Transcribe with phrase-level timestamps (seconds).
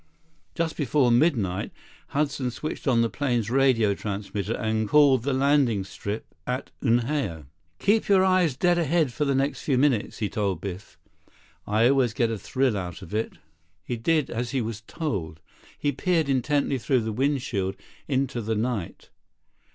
[0.55, 1.71] Just before midnight,
[2.07, 7.45] Hudson switched on the plane's radio transmitter and called the landing strip at Unhao.
[7.77, 10.97] "Keep your eyes dead ahead for the next few minutes," he told Biff.
[11.67, 13.33] "I always get a thrill out of it."
[13.85, 15.39] 41 Biff did as he was told.
[15.77, 17.75] He peered intently through the windshield
[18.07, 19.11] into the night.